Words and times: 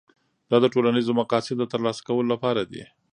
دا 0.49 0.57
د 0.63 0.65
ټولنیزو 0.73 1.11
مقاصدو 1.21 1.57
د 1.61 1.65
ترلاسه 1.73 2.01
کولو 2.07 2.29
لپاره 2.33 2.61
دي. 2.71 2.83